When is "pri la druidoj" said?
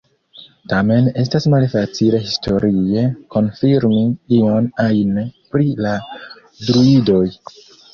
5.55-7.27